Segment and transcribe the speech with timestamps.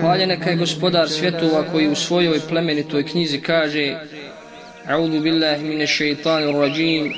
[0.00, 3.94] Hvala neka je gospodar svjetova koji u svojoj plemenitoj knjizi kaže
[4.88, 7.12] A'udhu billahi mine šeitanir rajim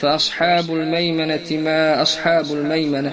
[0.00, 3.12] Fa ashabu l-mejmeneti ma ashabu l-mejmene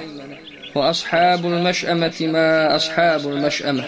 [0.73, 3.83] Wa ashabul maš'ameti ma ashabul maš'ame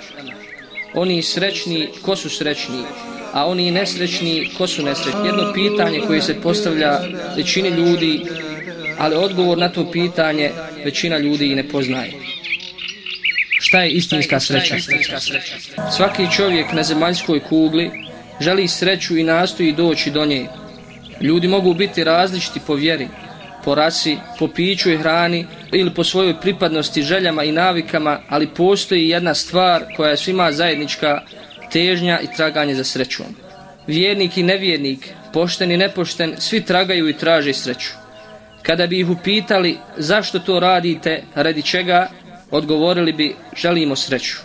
[0.93, 2.83] Oni srećni, ko su srećni?
[3.33, 5.25] A oni nesrećni, ko su nesrećni?
[5.25, 6.99] Jedno pitanje koje se postavlja
[7.37, 8.21] većini ljudi
[8.97, 10.51] Ali odgovor na to pitanje
[10.85, 12.11] većina ljudi i ne poznaje
[13.59, 14.75] šta je istinska sreća.
[15.97, 17.91] Svaki čovjek na zemaljskoj kugli
[18.39, 20.45] želi sreću i nastoji doći do nje.
[21.21, 23.07] Ljudi mogu biti različiti po vjeri,
[23.65, 29.09] po rasi, po piću i hrani ili po svojoj pripadnosti, željama i navikama, ali postoji
[29.09, 31.21] jedna stvar koja je svima zajednička
[31.71, 33.25] težnja i traganje za srećom.
[33.87, 37.89] Vjernik i nevjernik, pošten i nepošten, svi tragaju i traže sreću.
[38.61, 42.07] Kada bi ih upitali zašto to radite, radi čega,
[42.51, 44.37] odgovorili bi želimo sreću.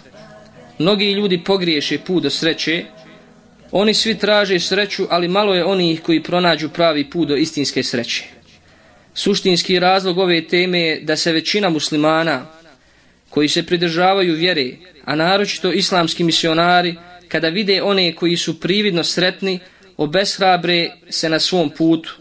[0.79, 2.85] Mnogi ljudi pogriješe put do sreće,
[3.73, 8.25] oni svi traže sreću, ali malo je onih koji pronađu pravi put do istinske sreće.
[9.15, 12.47] Suštinski razlog ove teme je da se većina muslimana
[13.31, 14.71] koji se pridržavaju vjere,
[15.05, 16.95] a naročito islamski misionari,
[17.29, 19.59] kada vide one koji su prividno sretni,
[19.97, 22.15] obeshrabre se na svom putu.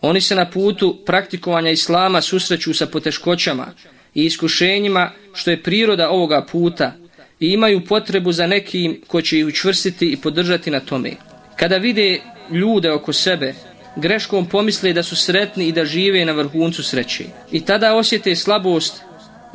[0.00, 3.72] Oni se na putu praktikovanja islama susreću sa poteškoćama,
[4.18, 6.92] i iskušenjima što je priroda ovoga puta
[7.40, 11.12] i imaju potrebu za nekim ko će ih učvrstiti i podržati na tome.
[11.56, 13.54] Kada vide ljude oko sebe,
[13.96, 17.24] greškom pomisle da su sretni i da žive na vrhuncu sreće.
[17.52, 19.02] I tada osjete slabost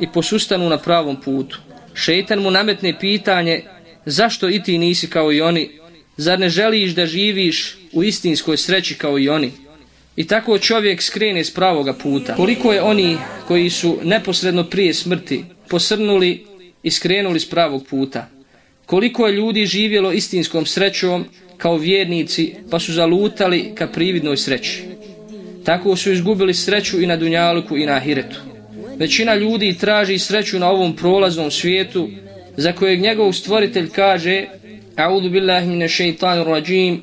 [0.00, 1.58] i posustanu na pravom putu.
[1.94, 3.62] Šeitan mu nametne pitanje
[4.04, 5.70] zašto i ti nisi kao i oni,
[6.16, 9.52] zar ne želiš da živiš u istinskoj sreći kao i oni.
[10.16, 12.34] I tako čovjek skrene s pravoga puta.
[12.34, 13.16] Koliko je oni
[13.48, 16.46] koji su neposredno prije smrti posrnuli
[16.82, 18.28] i skrenuli s pravog puta.
[18.86, 21.24] Koliko je ljudi živjelo istinskom srećom
[21.56, 24.82] kao vjernici pa su zalutali ka prividnoj sreći.
[25.64, 28.40] Tako su izgubili sreću i na Dunjaluku i na Ahiretu.
[28.96, 32.08] Većina ljudi traži sreću na ovom prolaznom svijetu
[32.56, 34.46] za kojeg njegov stvoritelj kaže
[34.96, 37.02] A'udhu billahi mine šeitanu rajim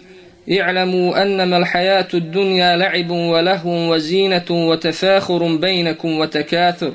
[0.51, 6.93] اعلموا أنما الحياة الدنيا لعب ولهو وزينة وتفاخر بينكم وتكاثر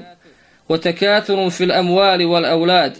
[0.69, 2.97] وتكاثر في الأموال والأولاد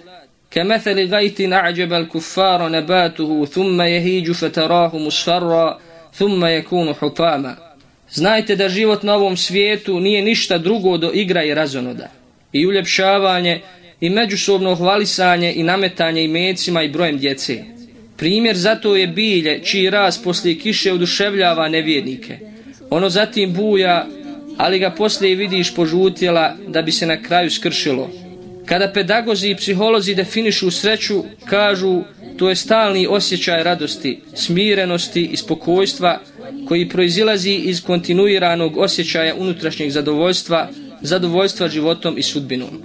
[0.52, 5.80] كمثل غيث أعجب الكفار نباته ثم يهيج فتراه مصفرا
[6.14, 7.72] ثم يكون حطاما
[8.14, 12.12] Znajte da život na ovom svijetu nije ništa drugo do igra i razonoda.
[12.54, 13.62] I uljepšavanje,
[14.02, 17.64] i međusobno hvalisanje, i nametanje i mecima i brojem djece.
[18.17, 22.39] Primjer zato je bilje čiji raz poslije kiše oduševljava nevjednike.
[22.91, 24.07] Ono zatim buja,
[24.57, 28.11] ali ga poslije vidiš požutjela da bi se na kraju skršilo.
[28.67, 32.03] Kada pedagozi i psiholozi definišu sreću, kažu
[32.37, 36.21] to je stalni osjećaj radosti, smirenosti i spokojstva
[36.69, 40.69] koji proizilazi iz kontinuiranog osjećaja unutrašnjeg zadovoljstva,
[41.01, 42.83] zadovoljstva životom i sudbinom.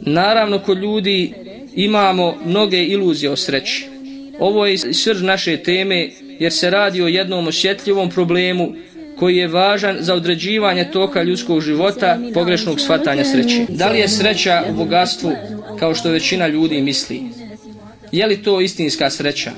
[0.00, 1.32] Naravno, kod ljudi
[1.74, 3.97] imamo mnoge iluzije o sreći.
[4.38, 8.72] Ovo je srž naše teme jer se radi o jednom osjetljivom problemu
[9.18, 13.66] koji je važan za određivanje toka ljudskog života pogrešnog shvatanja sreće.
[13.68, 15.32] Da li je sreća u bogatstvu
[15.78, 17.22] kao što većina ljudi misli?
[18.12, 19.50] Je li to istinska sreća?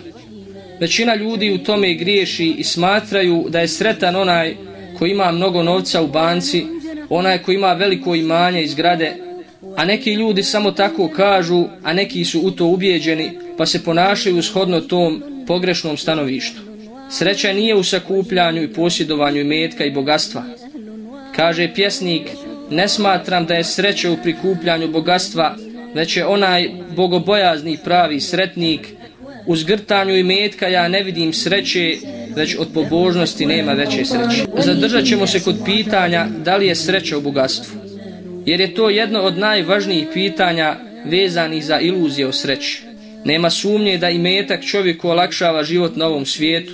[0.81, 4.57] Većina ljudi u tome griješi i smatraju da je sretan onaj
[4.99, 6.67] koji ima mnogo novca u banci,
[7.09, 9.17] onaj koji ima veliko imanje iz grade,
[9.77, 14.43] a neki ljudi samo tako kažu, a neki su u to ubijeđeni, pa se ponašaju
[14.43, 16.61] shodno tom pogrešnom stanovištu.
[17.11, 20.43] Sreća nije u sakupljanju i posjedovanju metka i bogatstva.
[21.37, 22.23] Kaže pjesnik,
[22.71, 25.57] ne smatram da je sreća u prikupljanju bogatstva,
[25.95, 28.89] već je onaj bogobojazni pravi sretnik.
[29.47, 31.97] U zgrtanju i metka ja ne vidim sreće,
[32.37, 34.45] već od pobožnosti nema veće sreće.
[34.65, 37.81] Zadržat ćemo se kod pitanja da li je sreća u bogatstvu.
[38.47, 42.90] Jer je to jedno od najvažnijih pitanja vezanih za iluzije o sreći.
[43.25, 46.73] Nema sumnje da i metak čovjeku olakšava život na ovom svijetu,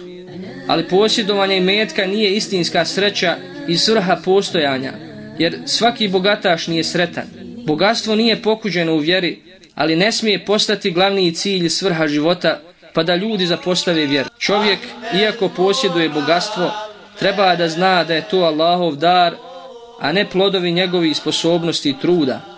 [0.67, 3.37] ali posjedovanje metka nije istinska sreća
[3.69, 4.93] i svrha postojanja,
[5.39, 7.25] jer svaki bogataš nije sretan.
[7.67, 9.39] Bogatstvo nije pokuđeno u vjeri,
[9.75, 12.61] ali ne smije postati glavni cilj svrha života,
[12.95, 14.29] pa da ljudi zapostave vjeru.
[14.39, 14.79] Čovjek,
[15.21, 16.71] iako posjeduje bogatstvo,
[17.19, 19.35] treba da zna da je to Allahov dar,
[20.01, 22.56] a ne plodovi njegovih sposobnosti i truda.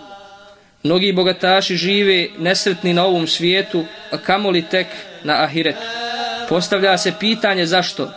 [0.83, 4.87] Mnogi bogataši žive nesretni na ovom svijetu, a kamoli tek
[5.23, 5.85] na ahiretu.
[6.49, 8.11] Postavlja se pitanje zašto?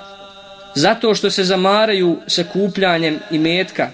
[0.74, 3.90] Zato što se zamaraju sa kupljanjem i metka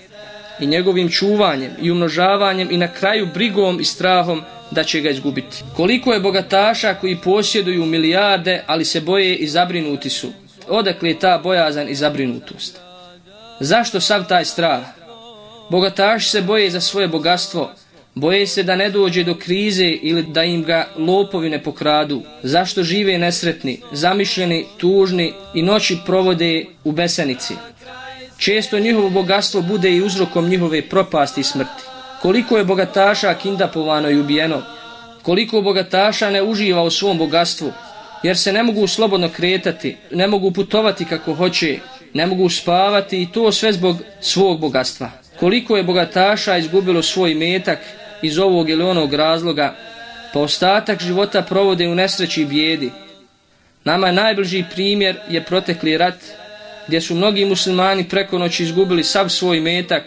[0.61, 5.63] i njegovim čuvanjem i umnožavanjem i na kraju brigom i strahom da će ga izgubiti.
[5.77, 10.33] Koliko je bogataša koji posjeduju milijarde, ali se boje i zabrinuti su.
[10.69, 12.81] Odakle je ta bojazan i zabrinutost?
[13.61, 14.81] Zašto sav taj strah?
[15.71, 17.73] Bogataši se boje za svoje bogatstvo,
[18.21, 22.23] boje se da ne dođe do krize ili da im ga lopovi ne pokradu.
[22.43, 27.55] Zašto žive nesretni, zamišljeni, tužni i noći provode u besenici?
[28.39, 31.83] Često njihovo bogatstvo bude i uzrokom njihove propasti i smrti.
[32.23, 34.63] Koliko je bogataša kindapovano i ubijeno?
[35.23, 37.73] Koliko bogataša ne uživa u svom bogatstvu?
[38.23, 41.79] Jer se ne mogu slobodno kretati, ne mogu putovati kako hoće,
[42.15, 45.11] ne mogu spavati i to sve zbog svog bogatstva.
[45.41, 47.79] Koliko je bogataša izgubilo svoj metak
[48.23, 49.75] iz ovog ili onog razloga,
[50.33, 52.91] pa ostatak života provode u nesreći i bijedi.
[53.85, 56.19] Nama najbliži primjer je protekli rat,
[56.87, 60.03] gdje su mnogi muslimani preko noći izgubili sav svoj metak,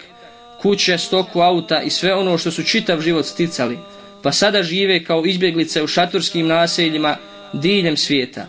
[0.62, 3.78] kuće, stoku, auta i sve ono što su čitav život sticali,
[4.24, 7.18] pa sada žive kao izbjeglice u šatorskim naseljima
[7.54, 8.48] diljem svijeta.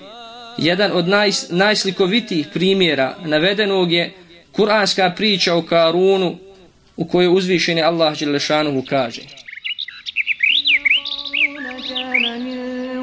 [0.58, 4.12] Jedan od naj, najslikovitijih primjera navedenog je
[4.52, 6.36] kuranska priča o Karunu
[6.96, 9.41] u kojoj uzvišeni Allah Đelešanuhu kaže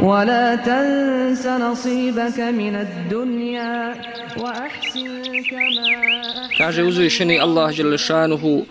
[0.00, 3.94] ولا تنس نصيبك من الدنيا
[4.36, 6.02] وأحسن كما
[6.58, 8.64] Kaže uzvišeni Allah Đelešanuhu,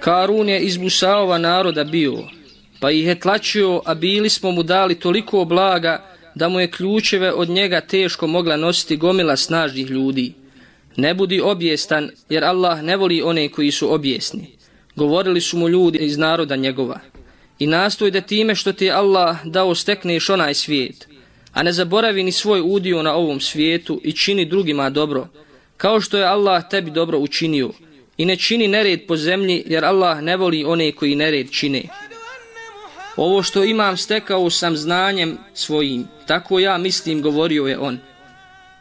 [0.00, 2.18] Karun je iz Busaova naroda bio,
[2.80, 7.32] pa ih je tlačio, a bili smo mu dali toliko blaga da mu je ključeve
[7.32, 10.32] od njega teško mogla nositi gomila snažnih ljudi.
[10.96, 14.46] Ne budi objestan, jer Allah ne voli one koji su objesni.
[14.96, 17.00] Govorili su mu ljudi iz naroda njegova.
[17.61, 21.07] I nastoj da time što ti Allah dao stekneš onaj svijet,
[21.53, 25.27] a ne zaboravi ni svoj udio na ovom svijetu i čini drugima dobro,
[25.77, 27.69] kao što je Allah tebi dobro učinio.
[28.17, 31.83] I ne čini nered po zemlji, jer Allah ne voli one koji nered čine.
[33.15, 37.99] Ovo što imam stekao sam znanjem svojim, tako ja mislim govorio je on.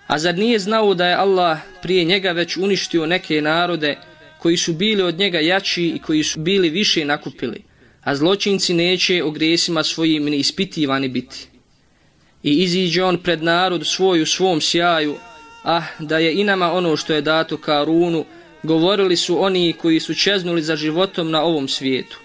[0.06, 3.98] A zar nije znao da je Allah prije njega već uništio neke narode
[4.38, 7.69] koji su bili od njega jači i koji su bili više nakupili,
[8.04, 11.46] a zločinci neće o grijesima svojim ni ispitivani biti.
[12.42, 15.16] I iziđe on pred narod svoj u svom sjaju,
[15.64, 18.24] ah, da je i nama ono što je dato Karunu,
[18.62, 22.18] govorili su oni koji su čeznuli za životom na ovom svijetu.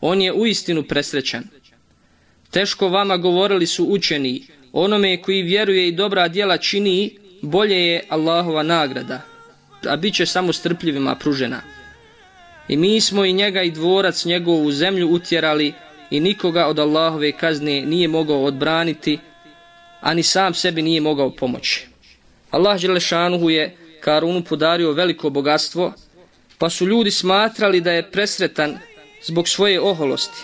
[0.00, 1.44] On je uistinu presrećan.
[2.50, 4.42] Teško vama govorili su učeni,
[4.72, 9.20] onome koji vjeruje i dobra djela čini, bolje je Allahova nagrada,
[9.88, 11.60] a bit će samo strpljivima pružena.
[12.68, 15.72] I mi smo i njega i dvorac njegovu zemlju utjerali
[16.10, 19.18] i nikoga od Allahove kazne nije mogao odbraniti,
[20.00, 21.86] ani sam sebi nije mogao pomoći.
[22.50, 25.92] Allah Đelešanuhu je Karunu podario veliko bogatstvo,
[26.58, 28.78] pa su ljudi smatrali da je presretan
[29.22, 30.42] zbog svoje oholosti.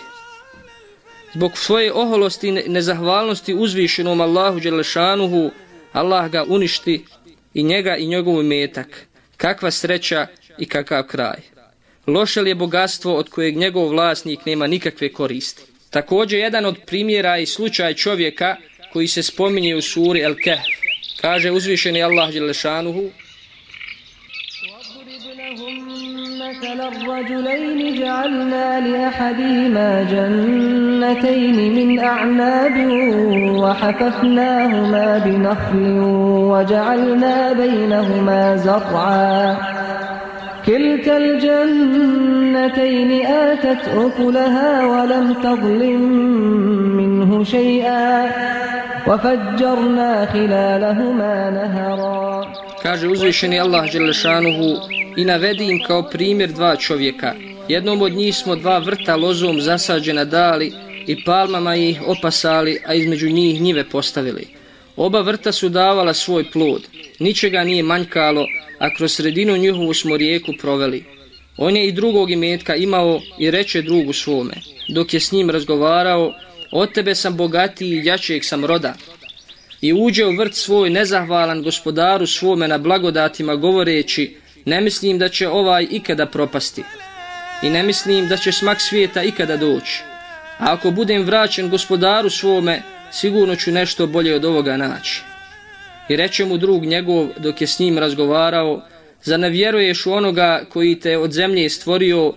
[1.33, 5.51] Zbog svoje oholosti i nezahvalnosti uzvišenom Allahu Đelešanuhu,
[5.93, 7.05] Allah ga uništi
[7.53, 9.07] i njega i njegovu metak.
[9.37, 11.58] Kakva sreća i kakav kraj.
[12.08, 15.62] Loše li je bogatstvo od kojeg njegov vlasnik nema nikakve koristi.
[15.90, 18.56] Također jedan od primjera i slučaj čovjeka
[18.92, 20.66] koji se spominje u suri El Kehf.
[21.20, 23.10] Kaže uzvišeni Allah Đelešanuhu
[26.44, 32.76] مثل الرجلين جعلنا لأحدهما جنتين من أعناب
[33.62, 35.98] وحففناهما بنخل
[36.50, 39.56] وجعلنا بينهما زرعا
[40.68, 46.02] كلتا الجنتين آتت أكلها ولم تظلم
[46.96, 48.30] منه شيئا
[49.08, 52.44] وفجرنا خلالهما نهرا
[52.82, 54.76] Kaže uzvišeni Allah Đelešanuhu
[55.16, 57.34] i navedi im kao primjer dva čovjeka.
[57.68, 60.72] Jednom od njih smo dva vrta lozom zasađena dali
[61.06, 64.46] i palmama ih opasali, a između njih njive postavili.
[64.96, 66.82] Oba vrta su davala svoj plod,
[67.18, 68.46] ničega nije manjkalo,
[68.79, 71.03] a kroz sredinu njihovu smo rijeku proveli.
[71.57, 74.53] On je i drugog imetka imao i reče drugu svome.
[74.89, 76.33] Dok je s njim razgovarao,
[76.71, 78.93] od tebe sam bogatiji i jačijeg sam roda.
[79.81, 85.47] I uđe u vrt svoj nezahvalan gospodaru svome na blagodatima govoreći, Ne mislim da će
[85.47, 86.83] ovaj ikada propasti.
[87.63, 90.01] I ne mislim da će smak svijeta ikada doći.
[90.57, 92.81] A ako budem vraćen gospodaru svome,
[93.11, 95.28] sigurno ću nešto bolje od ovoga naći.
[96.09, 98.81] I reče mu drug njegov dok je s njim razgovarao,
[99.23, 102.33] za ne vjeruješ u onoga koji te od zemlje stvorio,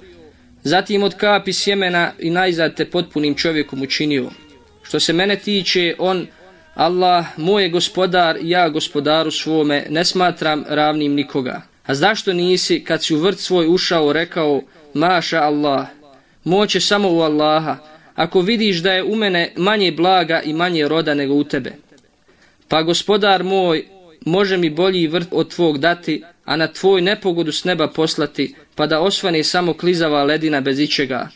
[0.63, 4.31] zatim od kapi sjemena i najzad te potpunim čovjekom učinio.
[4.83, 6.27] Što se mene tiče, on,
[6.75, 11.63] Allah, moj gospodar, ja gospodaru svome, ne smatram ravnim nikoga.
[11.87, 14.63] A zašto nisi, kad si u vrt svoj ušao, rekao,
[14.95, 15.87] maša Allah,
[16.45, 17.77] moće samo u Allaha,
[18.15, 21.73] ako vidiš da je u mene manje blaga i manje roda nego u tebe.
[22.73, 23.85] Pa gospodar moj,
[24.27, 28.87] može mi bolji vrt od tvog dati, a na tvoj nepogodu s neba poslati, pa
[28.87, 31.29] da osvane samo klizava ledina bez ičega.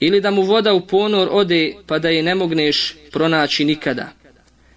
[0.00, 4.08] Ili da mu voda u ponor ode, pa da je ne mogneš pronaći nikada.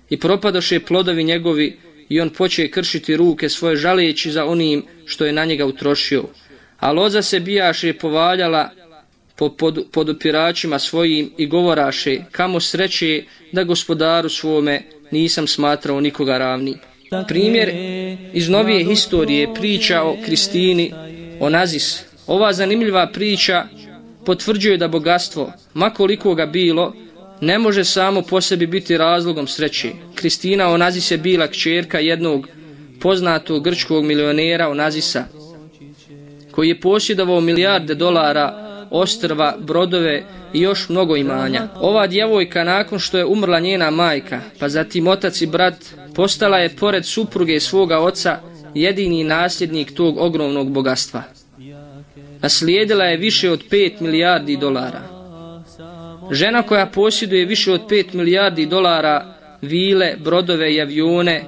[0.09, 1.77] I propadoše plodovi njegovi,
[2.09, 6.23] i on poče kršiti ruke svoje žaleći za onim što je na njega utrošio.
[6.79, 8.69] A loza se bijaše povaljala
[9.35, 16.77] po pod, podupiračima svojim i govoraše kamo sreće da gospodaru svome nisam smatrao nikoga ravni.
[17.27, 17.69] Primjer
[18.33, 20.93] iz novije historije priča o Kristini
[21.39, 22.03] Onazis.
[22.27, 23.63] Ova zanimljiva priča
[24.25, 26.93] potvrđuje da bogatstvo, makoliko ga bilo,
[27.41, 29.89] ne može samo po sebi biti razlogom sreće.
[30.15, 32.47] Kristina Onazis je bila kćerka jednog
[33.01, 35.25] poznatog grčkog milionera Onazisa,
[36.51, 41.67] koji je posjedovao milijarde dolara, ostrva, brodove i još mnogo imanja.
[41.75, 45.75] Ova djevojka nakon što je umrla njena majka, pa zatim otac i brat,
[46.15, 48.39] postala je pored supruge svoga oca
[48.73, 51.23] jedini nasljednik tog ogromnog bogatstva.
[52.41, 55.01] Naslijedila je više od 5 milijardi dolara.
[56.31, 61.43] Žena koja posjeduje više od 5 milijardi dolara, vile, brodove i avione,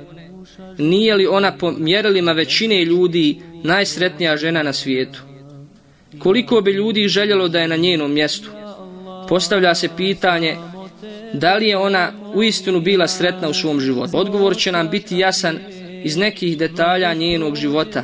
[0.78, 5.33] nije li ona po mjerilima većine ljudi najsretnija žena na svijetu?
[6.20, 8.50] Koliko bi ljudi željelo da je na njenom mjestu?
[9.30, 10.58] Postavlja se pitanje
[11.34, 14.18] da li je ona uistinu bila sretna u svom životu.
[14.18, 15.60] Odgovor će nam biti jasan
[16.04, 18.04] iz nekih detalja njenog života.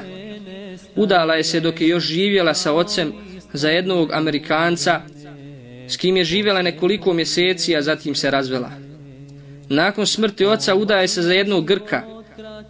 [0.95, 3.13] Udala je se dok je još živjela sa ocem
[3.53, 5.01] za jednog Amerikanca
[5.87, 8.71] s kim je živjela nekoliko mjeseci, a zatim se razvela.
[9.69, 12.01] Nakon smrti oca udaje se za jednog Grka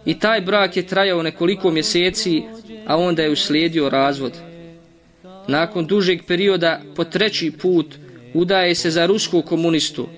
[0.04, 2.42] i taj brak je trajao nekoliko mjeseci,
[2.86, 4.32] a onda je uslijedio razvod.
[5.50, 7.94] Nakon dužeg perioda, po treći put,
[8.34, 10.08] udaje se za rusku komunistu.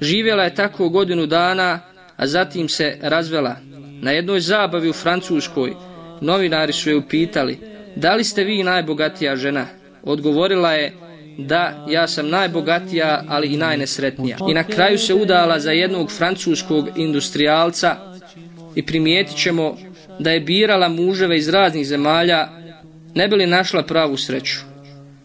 [0.00, 1.80] Živjela je tako godinu dana,
[2.16, 3.56] a zatim se razvela.
[4.02, 5.72] Na jednoj zabavi u Francuskoj,
[6.20, 7.58] novinari su je upitali,
[7.96, 9.66] da li ste vi najbogatija žena?
[10.02, 10.92] Odgovorila je,
[11.38, 14.36] da, ja sam najbogatija, ali i najnesretnija.
[14.50, 17.96] I na kraju se udala za jednog francuskog industrijalca
[18.74, 19.76] i primijetit ćemo
[20.18, 22.59] da je birala muževe iz raznih zemalja,
[23.14, 24.56] ne bi li našla pravu sreću.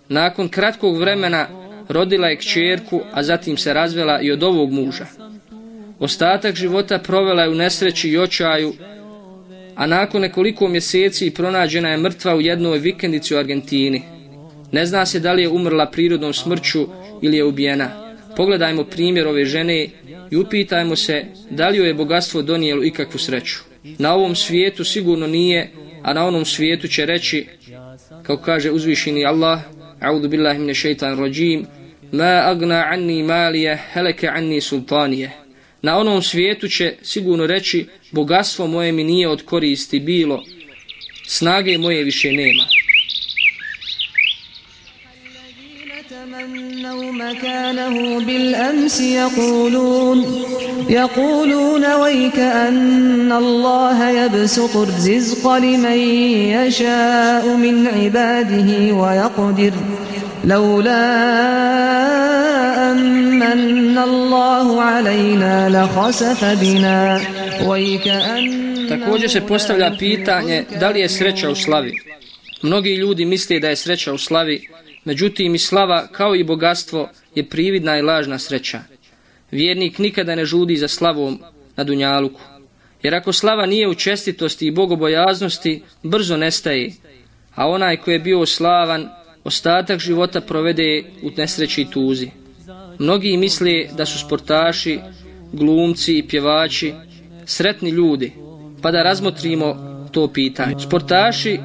[0.10, 1.48] Nakon kratkog vremena
[1.90, 5.06] rodila je kćerku, a zatim se razvela i od ovog muža.
[6.00, 8.74] Ostatak života provela je u nesreći i očaju,
[9.76, 14.04] a nakon nekoliko mjeseci pronađena je mrtva u jednoj vikendici u Argentini.
[14.72, 16.88] Ne zna se da li je umrla prirodnom smrću
[17.22, 18.16] ili je ubijena.
[18.38, 19.88] Pogledajmo primjer ove žene
[20.32, 23.60] i upitajmo se da li joj je bogatstvo donijelo ikakvu sreću.
[23.98, 25.72] Na ovom svijetu sigurno nije,
[26.06, 27.46] a na onom svijetu će reći,
[28.24, 29.60] kao kaže uzvišeni Allah,
[30.02, 31.66] A'udhu billahi mine šeitan rajim,
[32.12, 35.32] ma agna anni malije, heleke anni sultanije.
[35.82, 40.44] Na onom svijetu će sigurno reći, bogatstvo moje mi nije od koristi bilo,
[41.28, 42.64] snage moje više nema.
[46.46, 50.46] تمنوا مكانه بالأمس يقولون
[50.90, 55.98] يقولون ويك أن الله يبسط الرزق لمن
[56.58, 59.72] يشاء من عباده ويقدر
[60.44, 61.06] لولا
[62.92, 67.22] أمن الله علينا لخسف بنا
[67.68, 71.94] ويك أن Također se postavlja pitanje da li je sreća u slavi.
[72.62, 74.68] Mnogi ljudi misle da je sreća u slavi,
[75.06, 78.82] Međutim, i slava, kao i bogatstvo, je prividna i lažna sreća.
[79.52, 81.40] Vjernik nikada ne žudi za slavom
[81.76, 82.42] na Dunjaluku.
[83.04, 86.92] Jer ako slava nije u čestitosti i bogobojaznosti, brzo nestaje.
[87.56, 89.10] A onaj koji je bio slavan,
[89.44, 92.30] ostatak života provede u nesreći i tuzi.
[93.00, 95.00] Mnogi misle da su sportaši,
[95.52, 96.94] glumci i pjevači
[97.46, 98.34] sretni ljudi,
[98.82, 99.76] pa da razmotrimo
[100.12, 100.76] to pitanje.
[100.80, 101.60] Sportaši,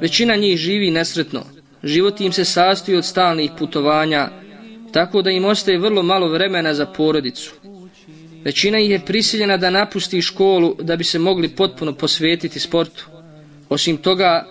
[0.00, 1.42] većina njih živi nesretno,
[1.84, 4.28] život im se sastoji od stalnih putovanja,
[4.92, 7.54] tako da im ostaje vrlo malo vremena za porodicu.
[8.44, 13.06] Većina ih je prisiljena da napusti školu da bi se mogli potpuno posvetiti sportu.
[13.68, 14.46] Osim toga,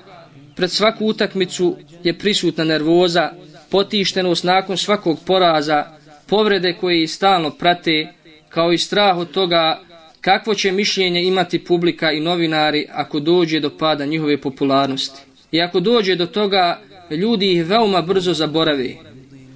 [0.56, 3.32] pred svaku utakmicu je prisutna nervoza,
[3.70, 5.86] potištenost nakon svakog poraza,
[6.28, 8.13] povrede koje ih stalno prate,
[8.50, 9.82] kao i strah od toga
[10.22, 15.22] kakvo će mišljenje imati publika i novinari ako dođe do pada njihove popularnosti.
[15.52, 16.80] I ako dođe do toga,
[17.13, 18.96] Dakle, ljudi ih veoma brzo zaborave.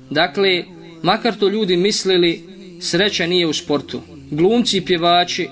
[0.10, 0.64] Dakle,
[1.04, 2.42] makar to ljudi mislili,
[2.82, 4.02] sreća nije u sportu.
[4.32, 5.48] Glumci i pjevači,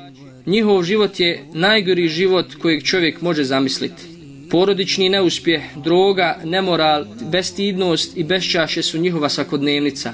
[0.45, 4.03] njihov život je najgori život kojeg čovjek može zamisliti.
[4.51, 10.13] Porodični neuspjeh, droga, nemoral, bestidnost i bešćaše su njihova svakodnevnica.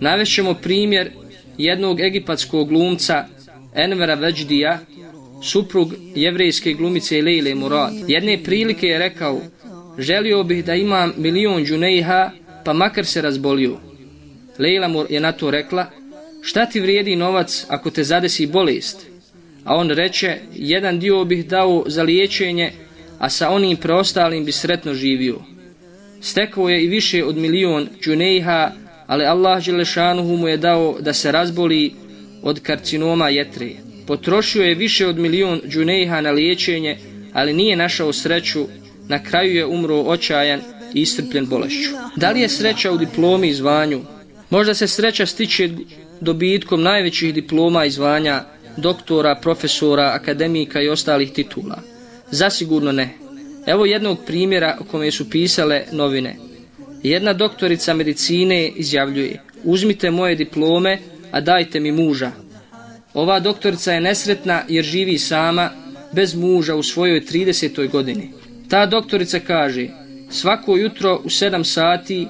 [0.00, 1.10] Navešćemo primjer
[1.58, 3.26] jednog egipatskog glumca
[3.74, 4.78] Envera Veđdija,
[5.42, 7.92] suprug jevrejske glumice Leile Murad.
[8.08, 9.40] Jedne prilike je rekao,
[9.98, 12.30] želio bih da imam milion džunejha,
[12.64, 13.76] pa makar se razbolio.
[14.58, 15.86] Lejla mu je na to rekla,
[16.42, 19.06] šta ti vrijedi novac ako te zadesi bolest?
[19.64, 22.72] A on reče, jedan dio bih dao za liječenje,
[23.18, 25.38] a sa onim preostalim bi sretno živio.
[26.20, 28.72] Stekao je i više od milion džunejha,
[29.06, 31.92] ali Allah Đelešanuhu mu je dao da se razboli
[32.42, 33.70] od karcinoma jetre.
[34.06, 36.98] Potrošio je više od milion džunejha na liječenje,
[37.32, 38.66] ali nije našao sreću,
[39.08, 40.60] na kraju je umro očajan
[40.94, 41.90] i istrpljen bolešću.
[42.16, 44.00] Da li je sreća u diplomi i zvanju?
[44.50, 45.70] Možda se sreća stiče
[46.20, 48.44] dobitkom najvećih diploma i zvanja,
[48.76, 51.78] doktora, profesora, akademika i ostalih titula.
[52.30, 53.08] Zasigurno ne.
[53.66, 56.36] Evo jednog primjera o kome su pisale novine.
[57.02, 60.98] Jedna doktorica medicine izjavljuje, uzmite moje diplome,
[61.30, 62.30] a dajte mi muža.
[63.14, 65.70] Ova doktorica je nesretna jer živi sama,
[66.12, 67.90] bez muža u svojoj 30.
[67.90, 68.41] godini.
[68.72, 69.86] Ta doktorica kaže,
[70.30, 72.26] svako jutro u 7 sati,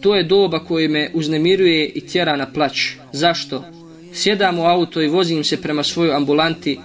[0.00, 2.80] to je doba koje me uznemiruje i tjera na plać.
[3.12, 3.64] Zašto?
[4.12, 6.78] Sjedam u auto i vozim se prema svojoj ambulanti,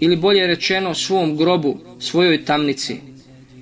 [0.00, 2.96] ili bolje rečeno svom grobu, svojoj tamnici.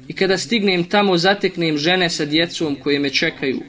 [0.09, 3.61] I kada stignem tamo, zateknem žene sa djecom koje me čekaju,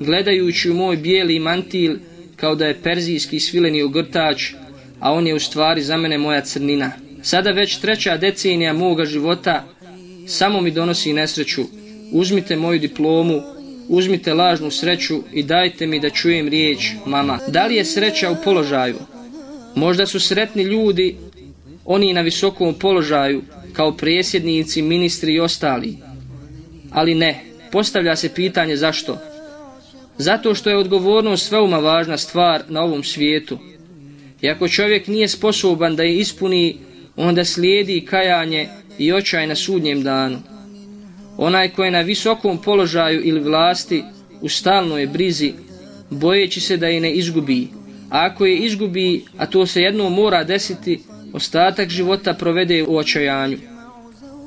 [0.00, 1.96] gledajući u moj bijeli mantil,
[2.36, 4.52] kao da je perzijski svileni ogrtač,
[5.00, 6.92] a on je u stvari za mene moja crnina.
[7.22, 9.73] Sada već treća decenija moga života
[10.26, 11.62] samo mi donosi nesreću.
[12.12, 13.42] Uzmite moju diplomu,
[13.88, 17.38] uzmite lažnu sreću i dajte mi da čujem riječ, mama.
[17.48, 18.96] Da li je sreća u položaju?
[19.74, 21.16] Možda su sretni ljudi,
[21.84, 25.96] oni na visokom položaju, kao presjednici, ministri i ostali.
[26.90, 27.40] Ali ne,
[27.72, 29.18] postavlja se pitanje zašto.
[30.18, 33.58] Zato što je odgovornost veoma važna stvar na ovom svijetu.
[34.40, 36.76] I ako čovjek nije sposoban da je ispuni,
[37.16, 40.38] onda slijedi kajanje i očaj na sudnjem danu.
[41.36, 44.02] Onaj ko je na visokom položaju ili vlasti,
[44.40, 45.52] u stalnoj brizi,
[46.10, 47.68] bojeći se da je ne izgubi.
[48.10, 51.00] A ako je izgubi, a to se jedno mora desiti,
[51.32, 53.58] ostatak života provede u očajanju.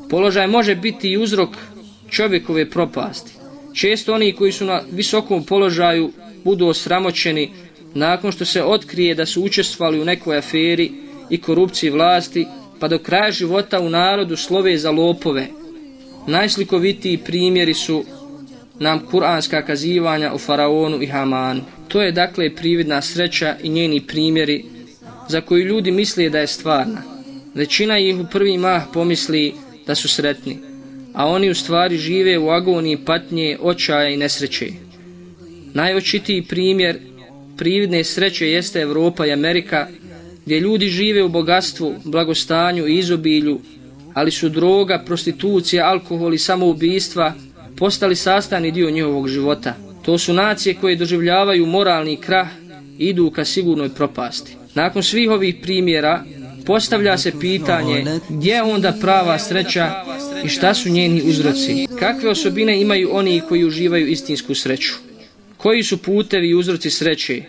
[0.10, 1.49] Položaj može biti i uzrok
[2.10, 3.31] čovjekove propasti.
[3.73, 6.12] Često oni koji su na visokom položaju
[6.43, 7.51] budu osramoćeni
[7.93, 10.91] nakon što se otkrije da su učestvali u nekoj aferi
[11.29, 12.45] i korupciji vlasti,
[12.79, 15.47] pa do kraja života u narodu slove za lopove.
[16.27, 18.03] Najslikovitiji primjeri su
[18.79, 21.61] nam kuranska kazivanja o faraonu i Hamanu.
[21.87, 24.65] To je dakle prividna sreća i njeni primjeri
[25.29, 27.01] za koji ljudi misle da je stvarna.
[27.55, 29.53] Većina ih u prvi mah pomisli
[29.87, 30.67] da su sretni
[31.17, 34.67] a oni u stvari žive u agoniji patnje, očaja i nesreće.
[35.73, 36.99] Najočitiji primjer
[37.57, 39.87] prividne sreće jeste Evropa i Amerika,
[40.47, 43.60] gdje ljudi žive u bogatstvu, blagostanju i izobilju,
[44.13, 47.33] ali su droga, prostitucija, alkohol i samoubistva
[47.77, 49.73] postali sastavni dio njihovog života.
[50.01, 52.47] To su nacije koje doživljavaju moralni krah
[52.97, 54.55] i idu ka sigurnoj propasti.
[54.75, 56.23] Nakon svih ovih primjera,
[56.65, 60.03] postavlja se pitanje gdje je onda prava sreća
[60.45, 61.88] i šta su njeni uzroci.
[61.99, 64.93] Kakve osobine imaju oni koji uživaju istinsku sreću?
[65.57, 67.41] Koji su putevi i uzroci sreće?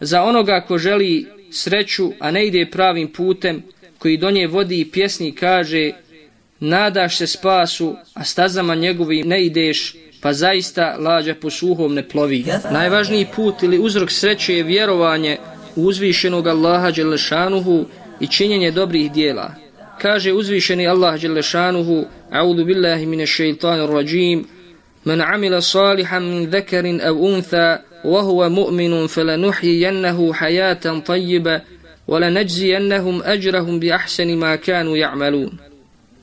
[0.00, 3.62] Za onoga ko želi sreću, a ne ide pravim putem,
[3.98, 5.92] koji do nje vodi i pjesni kaže
[6.60, 12.44] Nadaš se spasu, a stazama njegovim ne ideš, pa zaista lađa po suhom ne plovi.
[12.70, 15.36] Najvažniji put ili uzrok sreće je vjerovanje
[15.76, 17.86] u uzvišenog Allaha Đelešanuhu
[18.20, 19.54] i činjenje dobrih dijela.
[20.02, 24.46] Kaže uzvišeni Allah Đelešanuhu, A'udhu billahi mine šeitanu rajim,
[25.04, 31.60] Man amila salihan min zekarin av untha, wa huwa فلنحيينه حياة طيبة
[32.08, 35.50] hayatan أجرهم بأحسن ما كانوا ajrahum bi ahsani ma kanu.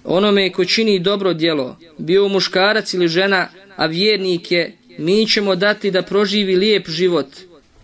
[0.03, 5.91] Onome ko čini dobro djelo, bio muškarac ili žena, a vjernik je, mi ćemo dati
[5.91, 7.27] da proživi lijep život,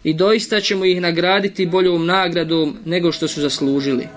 [0.03, 4.07] i doista ćemo ih nagraditi boljom nagradom nego što su zaslužili.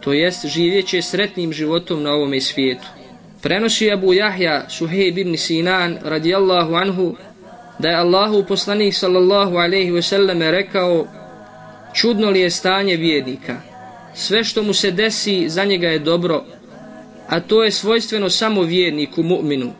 [0.00, 2.86] To jest živjeće sretnim životom na ovome svijetu.
[3.42, 7.16] Prenosi Abu Jahja Suhejb ibn Sinan radijallahu anhu
[7.78, 11.06] da je Allahu poslanik sallallahu alaihi ve selleme rekao
[11.94, 13.56] čudno li je stanje vjernika?
[14.14, 16.44] Sve što mu se desi za njega je dobro
[17.28, 19.72] a to je svojstveno samo vjerniku mu'minu.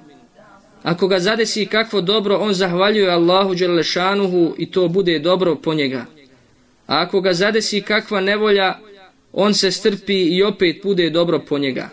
[0.83, 6.05] Ako ga zadesi kakvo dobro on zahvaljuje Allahu dželešanuhu i to bude dobro po njega.
[6.87, 8.79] A ako ga zadesi kakva nevolja
[9.33, 11.89] on se strpi i opet bude dobro po njega.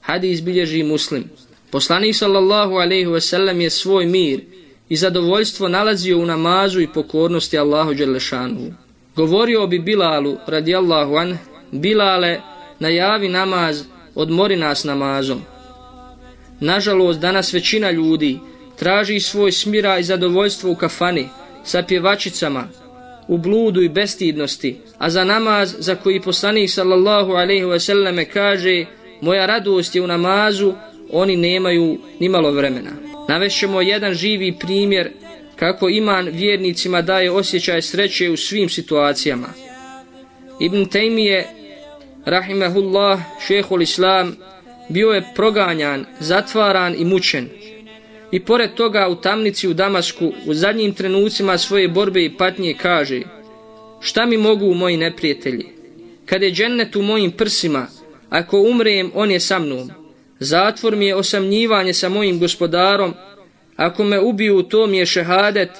[0.00, 1.24] Hadis bilježi muslim.
[1.70, 4.40] Poslanik sallallahu alaihi ve sellem je svoj mir
[4.88, 8.74] i zadovoljstvo nalazio u namazu i pokornosti Allahu Đelešanu.
[9.16, 11.38] Govorio bi Bilalu, radijallahu an,
[11.72, 12.40] Bilale,
[12.78, 13.82] najavi namaz,
[14.14, 15.42] odmori nas namazom.
[16.60, 18.38] Nažalost, danas većina ljudi
[18.78, 21.28] traži svoj smira i zadovoljstvo u kafani,
[21.64, 22.68] sa pjevačicama,
[23.28, 28.84] u bludu i bestidnosti, a za namaz za koji poslanik sallallahu alaihi ve selleme kaže
[29.20, 30.72] moja radost je u namazu,
[31.12, 33.13] oni nemaju ni malo vremena.
[33.28, 35.10] Navešćemo jedan živi primjer
[35.56, 39.48] kako iman vjernicima daje osjećaj sreće u svim situacijama.
[40.60, 41.44] Ibn Taymije,
[42.24, 44.36] rahimahullah, šehol islam,
[44.88, 47.48] bio je proganjan, zatvaran i mučen.
[48.32, 53.22] I pored toga u tamnici u Damasku u zadnjim trenucima svoje borbe i patnje kaže
[54.00, 55.66] Šta mi mogu moji neprijatelji?
[56.26, 57.86] Kad je džennet u mojim prsima,
[58.30, 60.03] ako umrem, on je sa mnom.
[60.40, 63.14] Zatvor mi je osamnjivanje sa mojim gospodarom,
[63.76, 65.70] ako me ubiju, to mi je šehadet,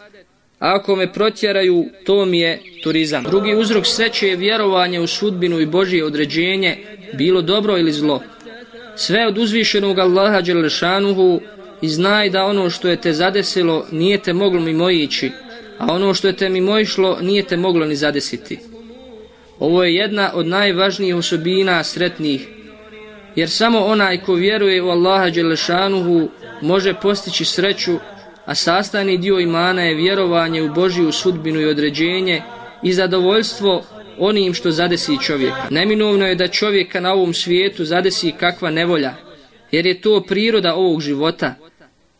[0.59, 3.25] ako me protjeraju, to mi je turizam.
[3.25, 6.79] Drugi uzrok sreće je vjerovanje u sudbinu i Božije određenje,
[7.14, 8.23] bilo dobro ili zlo.
[8.97, 11.40] Sve od uzvišenog Allaha Đelešanuhu
[11.83, 15.31] i znaj da ono što je te zadesilo nije te moglo mimojići,
[15.79, 18.59] a ono što je te mimojišlo nije te moglo ni zadesiti.
[19.59, 22.49] Ovo je jedna od najvažnijih osobina sretnih
[23.37, 26.29] jer samo onaj ko vjeruje u Allaha Đelešanuhu
[26.62, 27.99] može postići sreću,
[28.44, 32.42] a sastavni dio imana je vjerovanje u Božiju sudbinu i određenje
[32.83, 33.85] i zadovoljstvo
[34.18, 35.66] onim što zadesi čovjeka.
[35.70, 39.14] Neminovno je da čovjeka na ovom svijetu zadesi kakva nevolja,
[39.73, 41.55] jer je to priroda ovog života.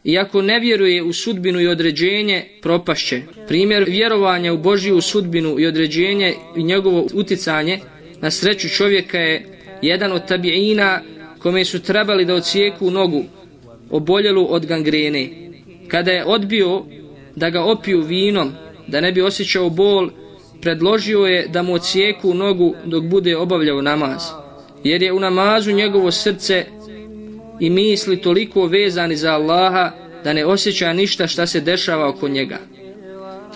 [0.05, 3.23] Iako ne vjeruje u sudbinu i određenje, propašće.
[3.49, 7.81] Primjer vjerovanja u Božiju sudbinu i određenje i njegovo uticanje
[8.21, 9.54] na sreću čovjeka je
[9.87, 11.01] jedan od tabiina
[11.39, 13.25] kome su trebali da ocijeku nogu
[13.91, 15.29] oboljelu od gangrene.
[15.89, 16.83] Kada je odbio
[17.37, 18.53] da ga opiju vinom,
[18.87, 20.11] da ne bi osjećao bol,
[20.61, 24.23] predložio je da mu ocijeku nogu dok bude obavljao namaz.
[24.85, 26.67] Jer je u namazu njegovo srce
[27.61, 29.91] i misli toliko vezani za Allaha
[30.25, 32.59] da ne osjeća ništa šta se dešava oko njega.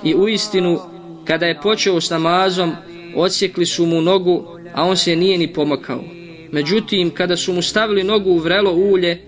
[0.05, 0.81] I u istinu,
[1.25, 2.73] kada je počeo s namazom,
[3.15, 6.18] odsjekli su mu nogu, a on se nije ni pomakao.
[6.53, 9.19] Međutim, kada su mu stavili nogu u vrelo ulje,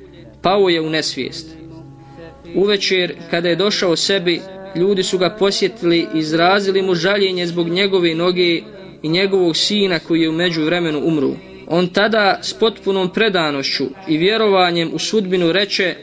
[0.42, 1.56] pao je u nesvijest.
[2.54, 4.40] Uvečer, kada je došao sebi,
[4.76, 8.62] ljudi su ga posjetili i izrazili mu žaljenje zbog njegove noge
[9.02, 11.35] i njegovog sina koji je u međuvremenu umru.
[11.66, 15.94] On tada s potpunom predanošću i vjerovanjem u sudbinu reče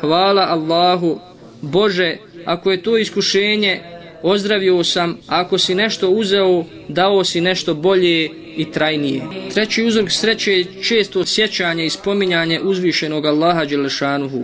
[0.00, 1.20] Hvala Allahu,
[1.60, 3.80] Bože, ako je to iskušenje,
[4.22, 9.22] ozdravio sam, ako si nešto uzeo, dao si nešto bolje i trajnije.
[9.54, 14.42] Treći uzrok sreće je često sjećanje i spominjanje uzvišenog Allaha Đelešanuhu.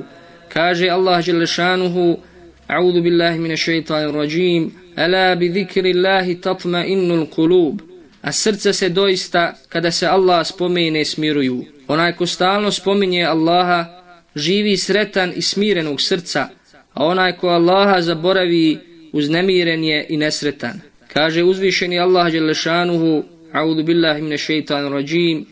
[0.49, 2.19] Kaže Allah Đelešanuhu,
[2.69, 7.81] A'udhu billahi mine šeitanir rajim, Ala bi zikri Allahi tatma innul kulub.
[8.23, 11.64] A srce se doista, kada se Allah spomene, smiruju.
[11.88, 13.85] Onaj ko stalno spominje Allaha,
[14.37, 16.49] živi sretan i smirenog srca,
[16.95, 18.79] a onaj ko Allaha zaboravi,
[19.12, 20.81] uznemiren je i nesretan.
[21.12, 23.25] Kaže uzvišeni Allah Đelešanuhu,
[23.56, 25.46] أعوذ بالله من الشيطان الرجيم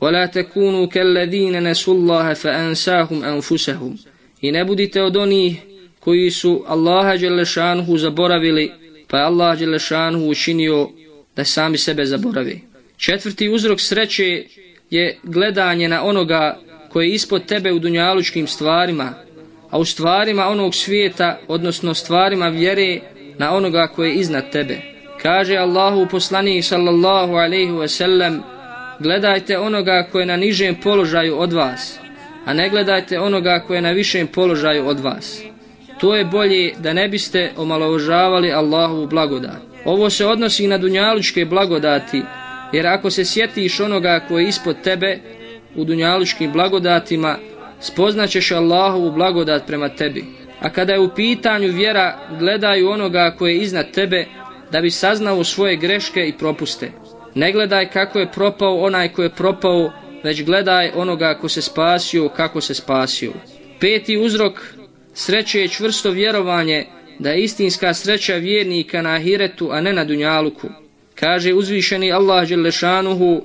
[0.00, 3.96] ولا تكونوا كالذين نسوا الله فأنساهم أنفسهم
[4.42, 5.56] I ne budite od onih
[6.00, 8.72] koji su Allaha Đelešanhu zaboravili,
[9.08, 10.88] pa je Allah Đelešanhu učinio
[11.36, 12.60] da sami sebe zaboravi.
[12.96, 14.44] Četvrti uzrok sreće
[14.90, 19.14] je gledanje na onoga koji je ispod tebe u dunjalučkim stvarima,
[19.70, 23.00] a u stvarima onog svijeta, odnosno stvarima vjere
[23.38, 24.91] na onoga koji je iznad tebe.
[25.23, 28.43] Kaže Allahu poslanik sallallahu alaihi ve sellem,
[28.99, 31.99] gledajte onoga ko je na nižem položaju od vas,
[32.45, 35.41] a ne gledajte onoga ko je na višem položaju od vas.
[35.99, 39.61] To je bolje da ne biste omalovažavali Allahovu blagodat.
[39.85, 42.21] Ovo se odnosi na dunjalučke blagodati,
[42.73, 45.19] jer ako se sjetiš onoga ko je ispod tebe
[45.75, 47.37] u dunjalučkim blagodatima,
[47.79, 50.25] spoznaćeš Allahovu blagodat prema tebi.
[50.59, 54.25] A kada je u pitanju vjera, gledaju onoga ko je iznad tebe,
[54.73, 56.91] da bi saznao svoje greške i propuste.
[57.35, 59.91] Ne gledaj kako je propao onaj ko je propao,
[60.23, 63.33] već gledaj onoga ko se spasio, kako se spasio.
[63.79, 64.53] Peti uzrok
[65.13, 66.85] sreće je čvrsto vjerovanje
[67.19, 70.67] da je istinska sreća vjernika na ahiretu, a ne na dunjaluku.
[71.15, 73.41] Kaže uzvišeni Allah Đelešanuhu,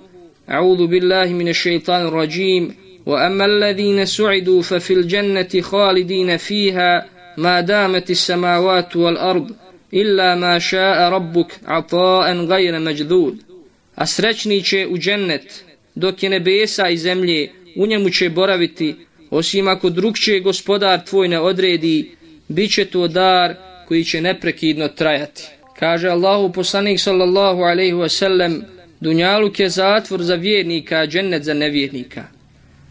[0.47, 2.75] A'udhu billahi mine šeitan rajim,
[3.07, 7.03] wa amma alladhina su'idu fa fil jannati khalidina fiha
[7.37, 13.35] ma damat as-samawati wal ard illa ma sha'a rabbuk ata'an gajra majdud.
[13.95, 18.95] A srećni će u džennet, dok je nebesa i zemlje, u njemu će boraviti,
[19.31, 22.11] osim ako drugče gospodar tvoj ne odredi,
[22.49, 23.55] bit će to dar
[23.89, 25.43] koji će neprekidno trajati.
[25.79, 28.63] Kaže Allahu poslanik sallallahu alaihi wasallam,
[29.01, 32.25] Dunjaluk je zatvor za vjernika, džennet za nevjernika.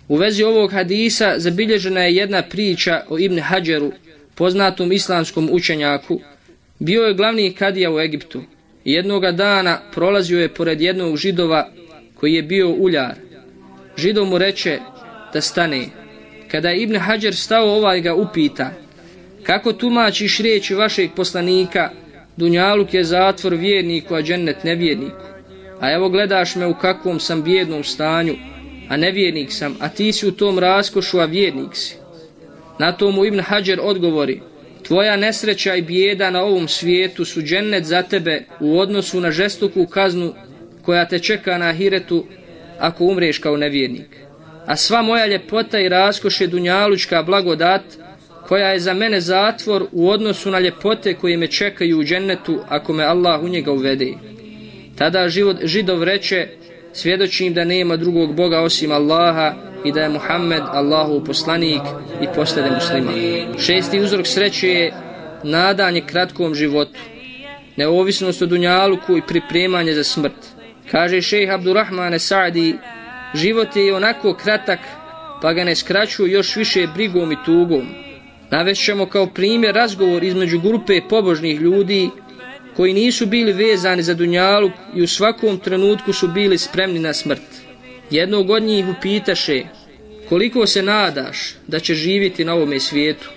[0.08, 3.92] U vezi ovog hadisa zabilježena je jedna priča o Ibn Hađeru,
[4.36, 6.20] poznatom islamskom učenjaku.
[6.80, 8.42] Bio je glavni kadija u Egiptu.
[8.86, 11.70] Jednoga dana prolazio je pored jednog židova
[12.16, 13.16] koji je bio uljar.
[13.98, 14.80] Židov mu reče
[15.34, 15.86] da stane.
[16.52, 18.72] Kada je Ibn Hajar stao ovaj ga upita,
[19.44, 21.90] kako tumačiš riječi vašeg poslanika,
[22.38, 25.26] Dunjaluk je zatvor vjerniku, a džennet nevjerniku.
[25.80, 28.36] A evo gledaš me u kakvom sam bjednom stanju,
[28.90, 31.96] a nevjernik sam, a ti si u tom raskošu, a vjernik si.
[32.80, 34.42] Na tomu Ibn Hajar odgovori,
[34.88, 39.86] tvoja nesreća i bijeda na ovom svijetu su džennet za tebe u odnosu na žestoku
[39.86, 40.34] kaznu
[40.82, 42.26] koja te čeka na hiretu
[42.80, 44.18] ako umreš kao nevjernik.
[44.66, 47.82] A sva moja ljepota i raskoš je dunjalučka blagodat
[48.48, 52.94] koja je za mene zatvor u odnosu na ljepote koje me čekaju u džennetu ako
[52.94, 54.14] me Allah u njega uvede.
[54.98, 56.48] Tada život, židov reče,
[56.94, 59.54] svjedočim da nema drugog Boga osim Allaha
[59.86, 61.82] i da je Muhammed Allahu poslanik
[62.22, 63.12] i postade muslima.
[63.60, 64.94] Šesti uzrok sreće je
[65.44, 67.00] nadanje kratkom životu,
[67.76, 70.58] neovisnost od dunjaluku i pripremanje za smrt.
[70.92, 72.78] Kaže šejh Abdurrahmane Sa'di,
[73.36, 74.80] život je onako kratak,
[75.42, 77.88] pa ga ne skraćuju još više brigom i tugom.
[78.52, 82.10] Navešćemo kao primjer razgovor između grupe pobožnih ljudi
[82.78, 87.42] koji nisu bili vezani za dunjaluk i u svakom trenutku su bili spremni na smrt.
[88.12, 89.64] Jednog od njih upitaše,
[90.30, 93.30] koliko se nadaš da će živjeti na ovome svijetu?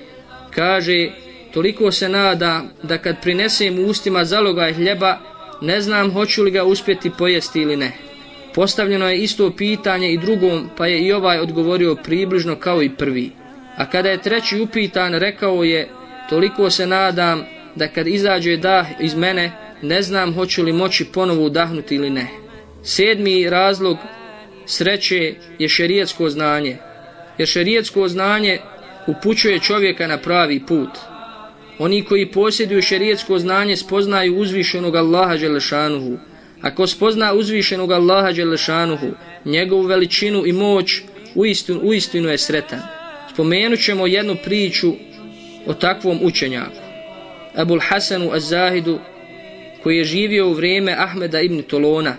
[0.51, 1.11] Kaže,
[1.53, 5.19] toliko se nada da kad prinesem u ustima zalogaj hljeba,
[5.61, 7.93] ne znam hoću li ga uspjeti pojesti ili ne.
[8.55, 13.31] Postavljeno je isto pitanje i drugom, pa je i ovaj odgovorio približno kao i prvi.
[13.77, 15.89] A kada je treći upitan, rekao je,
[16.29, 19.53] toliko se nadam da kad izađe dah iz mene,
[19.83, 22.27] ne znam hoću li moći ponovo udahnuti ili ne.
[22.83, 23.97] Sedmi razlog
[24.67, 26.77] sreće je šerijetsko znanje.
[27.39, 28.59] Jer šerijetsko znanje
[29.07, 30.91] upućuje čovjeka na pravi put.
[31.79, 36.19] Oni koji posjeduju šerijetsko znanje spoznaju uzvišenog Allaha Đelešanuhu.
[36.61, 39.07] Ako spozna uzvišenog Allaha Đelešanuhu,
[39.45, 41.01] njegovu veličinu i moć,
[41.35, 42.81] uistinu, uistinu je sretan.
[43.33, 44.93] Spomenut ćemo jednu priču
[45.67, 46.80] o takvom učenjaku.
[47.55, 48.99] Abul Hasanu Az-Zahidu
[49.83, 52.17] koji je živio u vrijeme Ahmeda ibn Tolona.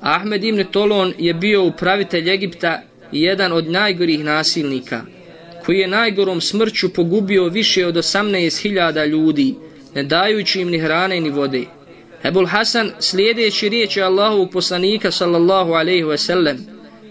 [0.00, 5.00] Ahmed ibn Tolon je bio upravitelj Egipta i jedan od najgorih nasilnika,
[5.64, 9.54] koji je najgorom smrću pogubio više od 18.000 ljudi,
[9.94, 11.64] ne dajući im ni hrane ni vode.
[12.24, 16.66] Ebul Hasan, slijedeći riječi Allahu poslanika sallallahu alaihi ve sellem,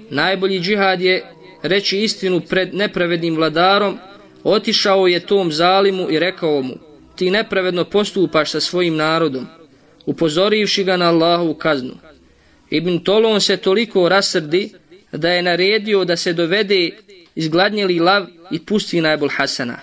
[0.10, 1.26] najbolji džihad je
[1.64, 3.98] reći istinu pred nepravednim vladarom,
[4.44, 6.74] otišao je tom zalimu i rekao mu,
[7.18, 9.48] ti nepravedno postupaš sa svojim narodom,
[10.06, 11.94] upozorivši ga na Allahovu kaznu.
[12.70, 14.70] Ibn Tolon se toliko rasrdi
[15.12, 16.90] da je naredio da se dovede
[17.36, 19.80] izgladnjeli lav i pusti na Ebul Hasana.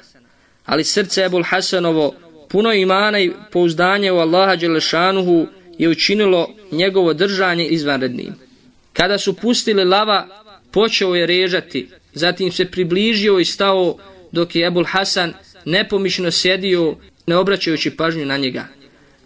[0.65, 2.15] Ali srce Ebul Hasanovo,
[2.49, 5.47] puno imana i pouzdanje u Allaha Đelešanuhu,
[5.79, 8.35] je učinilo njegovo držanje izvanrednim.
[8.93, 10.29] Kada su pustili lava,
[10.73, 13.97] počeo je režati, zatim se približio i stao
[14.33, 15.33] dok je Ebul Hasan
[15.65, 18.67] nepomišno sjedio ne obraćajući pažnju na njega.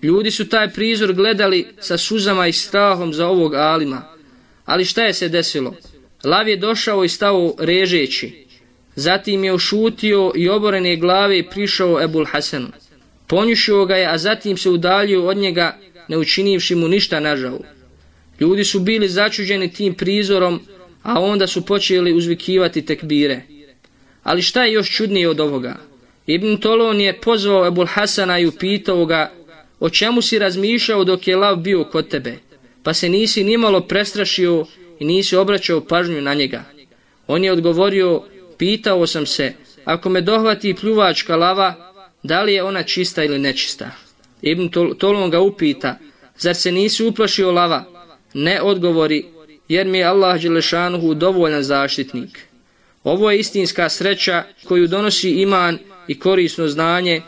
[0.03, 4.03] Ljudi su taj prizor gledali sa suzama i strahom za ovog alima.
[4.65, 5.75] Ali šta je se desilo?
[6.25, 8.47] Lav je došao i stao režeći.
[8.97, 12.69] Zatim je ušutio i oborene glave prišao Ebul Hasanu.
[13.27, 17.65] Ponjušio ga je, a zatim se udalio od njega, ne učinivši mu ništa nažavu.
[18.41, 20.61] Ljudi su bili začuđeni tim prizorom,
[21.03, 23.43] a onda su počeli uzvikivati tekbire.
[24.23, 25.77] Ali šta je još čudnije od ovoga?
[26.29, 29.33] Ibn Tolon je pozvao Ebul Hasana i upitao ga
[29.81, 32.35] o čemu si razmišljao dok je lav bio kod tebe,
[32.83, 34.67] pa se nisi nimalo prestrašio
[34.99, 36.65] i nisi obraćao pažnju na njega.
[37.27, 38.23] On je odgovorio,
[38.59, 39.53] pitao sam se,
[39.85, 43.91] ako me dohvati pljuvačka lava, da li je ona čista ili nečista?
[44.43, 45.99] Ibn Tolon ga upita,
[46.39, 47.85] zar se nisi uplašio lava?
[48.35, 49.25] Ne odgovori,
[49.69, 52.41] jer mi je Allah Đelešanuhu dovoljan zaštitnik.
[53.05, 55.79] Ovo je istinska sreća koju donosi iman
[56.09, 57.23] i korisno znanje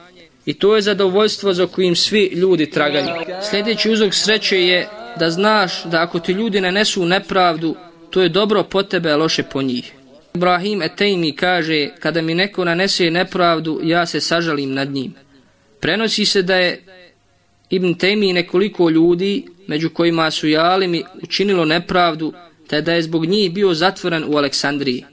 [0.47, 3.07] I to je zadovoljstvo za kojim svi ljudi tragaju.
[3.51, 4.89] Sljedeći uzrok sreće je
[5.19, 7.77] da znaš da ako ti ljudi nanesu nepravdu,
[8.11, 9.93] to je dobro po tebe, a loše po njih.
[10.35, 15.15] Ibrahim Etejmi kaže, kada mi neko nanese nepravdu, ja se sažalim nad njim.
[15.81, 16.83] Prenosi se da je
[17.71, 22.33] Ibn Tejmi nekoliko ljudi, među kojima su jalimi, učinilo nepravdu,
[22.67, 25.05] te da je zbog njih bio zatvoren u Aleksandriji.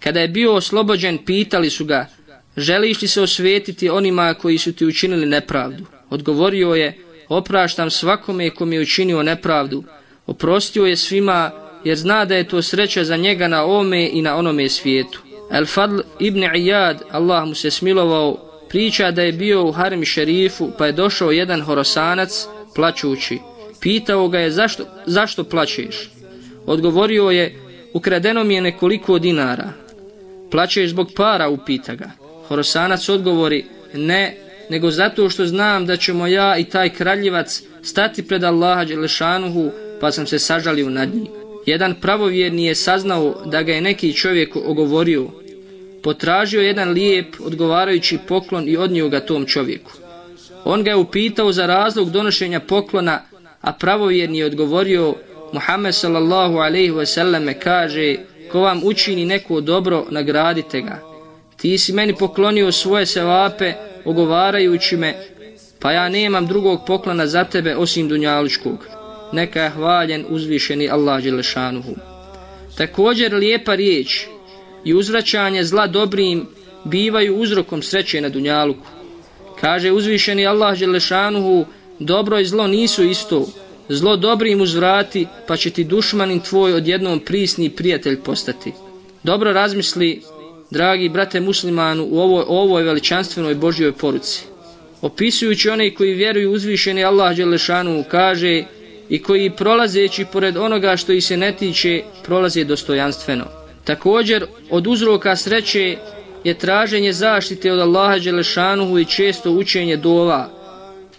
[0.00, 2.06] Kada je bio oslobođen, pitali su ga,
[2.56, 5.84] želiš li se osvetiti onima koji su ti učinili nepravdu?
[6.10, 9.84] Odgovorio je, opraštam svakome ko mi je učinio nepravdu.
[10.26, 11.50] Oprostio je svima,
[11.84, 15.22] jer zna da je to sreća za njega na ome i na onome svijetu.
[15.50, 18.36] El Fadl ibn Iyad, Allah mu se smilovao,
[18.68, 23.38] priča da je bio u Harim šerifu, pa je došao jedan horosanac, plaćući.
[23.80, 26.10] Pitao ga je, zašto, zašto plaćeš?
[26.66, 27.58] Odgovorio je,
[27.92, 29.72] ukradeno mi je nekoliko dinara.
[30.50, 32.25] Plaćeš zbog para, upita ga.
[32.48, 34.36] Horosanac odgovori, ne,
[34.70, 40.12] nego zato što znam da ćemo ja i taj kraljevac stati pred Allaha Đelešanuhu, pa
[40.12, 41.26] sam se sažalio nad njim.
[41.66, 45.28] Jedan pravovjerni je saznao da ga je neki čovjek ogovorio.
[46.02, 49.92] Potražio jedan lijep, odgovarajući poklon i odnio ga tom čovjeku.
[50.64, 53.22] On ga je upitao za razlog donošenja poklona,
[53.60, 55.14] a pravovjerni je odgovorio,
[55.52, 58.16] Muhammed sallallahu alaihi wasallam kaže,
[58.52, 61.05] ko vam učini neko dobro, nagradite ga.
[61.56, 63.72] Ti si meni poklonio svoje selape
[64.04, 65.14] ogovarajući me,
[65.78, 68.86] pa ja nemam drugog poklona za tebe osim dunjalučkog.
[69.32, 71.94] Neka je hvaljen uzvišeni Allah Đelešanuhu.
[72.76, 74.26] Također lijepa riječ
[74.84, 76.46] i uzvraćanje zla dobrim
[76.84, 78.86] bivaju uzrokom sreće na dunjaluku.
[79.60, 81.66] Kaže uzvišeni Allah Đelešanuhu,
[81.98, 83.46] dobro i zlo nisu isto,
[83.88, 88.72] zlo dobrim uzvrati, pa će ti dušmanin tvoj odjednom prisni prijatelj postati.
[89.22, 90.22] Dobro razmisli,
[90.70, 94.44] dragi brate muslimanu, u ovoj, ovoj veličanstvenoj Božjoj poruci.
[95.02, 98.64] Opisujući one koji vjeruju uzvišeni Allah Đelešanu, kaže
[99.08, 103.44] i koji prolazeći pored onoga što ih se ne tiče, prolaze dostojanstveno.
[103.84, 105.96] Također, od uzroka sreće
[106.44, 110.56] je traženje zaštite od Allaha Đelešanuhu i često učenje dova,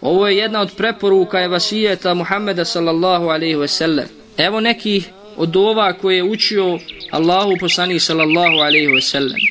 [0.02, 4.08] Ovo je jedna od preporuka je vasijeta Muhammeda sallallahu alaihi ve sellem.
[4.38, 6.80] Evo nekih od ova koje je učio
[7.12, 9.42] Allahu poslanih sallallahu alaihi ve sellem.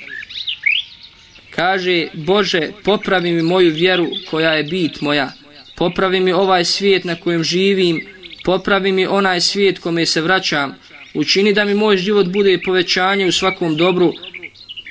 [1.50, 5.32] Kaže, Bože, popravi mi moju vjeru koja je bit moja.
[5.76, 8.06] Popravi mi ovaj svijet na kojem živim.
[8.44, 10.74] Popravi mi onaj svijet kome se vraćam.
[11.14, 14.12] Učini da mi moj život bude povećanje u svakom dobru,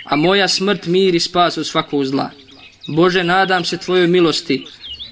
[0.05, 2.29] a moja smrt mir i spas od svakog zla.
[2.87, 4.65] Bože, nadam se Tvojoj milosti,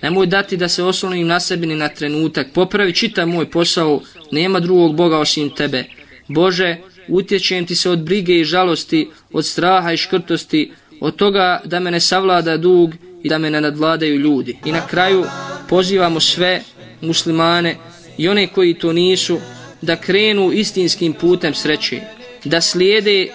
[0.03, 2.47] Nemoj dati da se oslonim na sebi ni na trenutak.
[2.53, 4.01] Popravi čitav moj posao,
[4.33, 5.83] nema drugog Boga osim tebe.
[6.27, 11.79] Bože, utječem ti se od brige i žalosti, od straha i škrtosti, od toga da
[11.79, 12.93] me ne savlada dug
[13.23, 14.57] i da me ne nadvladaju ljudi.
[14.65, 15.25] I na kraju
[15.69, 16.61] pozivamo sve
[17.01, 17.75] muslimane
[18.17, 19.39] i one koji to nisu
[19.81, 22.01] da krenu istinskim putem sreće,
[22.43, 23.27] da slijede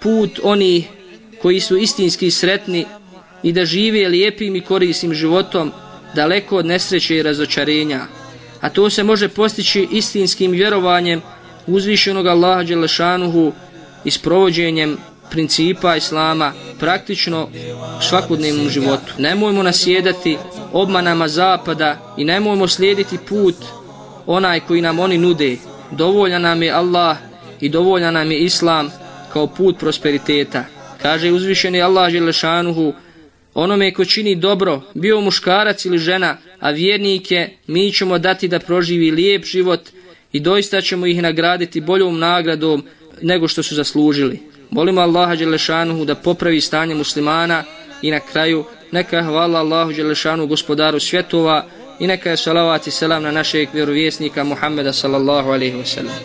[0.00, 0.84] put oni
[1.42, 2.84] koji su istinski sretni
[3.42, 5.72] i da žive lijepim i korisnim životom,
[6.14, 8.00] daleko od nesreće i razočarenja,
[8.60, 11.22] a to se može postići istinskim vjerovanjem
[11.66, 13.52] uzvišenog Allaha Đelešanuhu
[14.04, 14.98] i sprovođenjem
[15.30, 17.48] principa Islama praktično
[17.98, 19.12] u svakodnevnom životu.
[19.18, 20.38] Nemojmo nasjedati
[20.72, 23.54] obmanama zapada i nemojmo slijediti put
[24.26, 25.56] onaj koji nam oni nude.
[25.90, 27.16] Dovolja nam je Allah
[27.60, 28.90] i dovolja nam je Islam
[29.32, 30.64] kao put prosperiteta.
[31.02, 32.92] Kaže uzvišeni Allah Đelešanuhu
[33.54, 39.10] Onome ko čini dobro, bio muškarac ili žena, a vjernike, mi ćemo dati da proživi
[39.10, 39.80] lijep život
[40.32, 42.84] i doista ćemo ih nagraditi boljom nagradom
[43.22, 44.40] nego što su zaslužili.
[44.70, 47.64] Molimo Allaha Đelešanuhu da popravi stanje muslimana
[48.02, 51.66] i na kraju neka je hvala Allahu Đelešanu gospodaru svjetova
[52.00, 56.16] i neka je salavat i selam na našeg vjerovjesnika Muhammeda sallallahu alaihi wasallam.